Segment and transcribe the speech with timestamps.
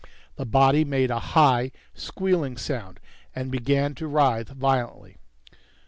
[0.35, 2.99] The body made a high, squealing sound
[3.35, 5.17] and began to writhe violently.